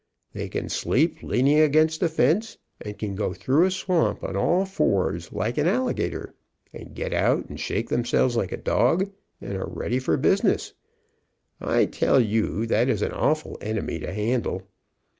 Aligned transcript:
They 0.33 0.49
can 0.49 0.67
sleep 0.67 1.21
leaning 1.21 1.59
against 1.59 2.01
a 2.01 2.09
fence, 2.09 2.57
and 2.83 2.97
can 2.97 3.13
go 3.13 3.33
through 3.35 3.65
a 3.65 3.69
swamp 3.69 4.23
on 4.23 4.35
all 4.35 4.65
THE 4.65 4.65
OLD 4.65 4.65
KICKER 4.65 4.65
KICKS 4.65 4.75
fours 4.77 5.31
like 5.31 5.57
an 5.59 5.67
alligator, 5.67 6.33
get 6.95 7.13
out 7.13 7.47
and 7.47 7.59
shake 7.59 7.89
themselves 7.89 8.35
like 8.35 8.51
a 8.51 8.57
dog, 8.57 9.11
and 9.39 9.55
are 9.55 9.69
ready 9.69 9.99
for 9.99 10.17
business. 10.17 10.73
I 11.59 11.85
tell 11.85 12.19
you 12.19 12.65
that 12.65 12.89
is 12.89 13.03
an 13.03 13.11
awful 13.11 13.59
enemy 13.61 13.99
to 13.99 14.11
handle. 14.11 14.63